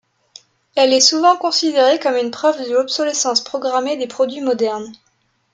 Elle 0.75 0.93
est 0.93 0.99
souvent 0.99 1.37
considérée 1.37 1.99
comme 1.99 2.15
une 2.17 2.31
preuve 2.31 2.67
de 2.67 2.73
l'obsolescence 2.73 3.43
programmée 3.43 3.97
des 3.97 4.07
produits 4.07 4.41
modernes. 4.41 4.91